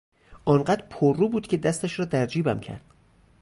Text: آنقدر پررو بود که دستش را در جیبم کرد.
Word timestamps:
آنقدر 0.45 0.85
پررو 0.89 1.29
بود 1.29 1.47
که 1.47 1.57
دستش 1.57 1.99
را 1.99 2.05
در 2.05 2.25
جیبم 2.25 2.59
کرد. 2.59 2.83